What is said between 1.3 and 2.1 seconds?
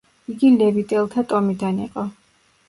ტომიდან იყო.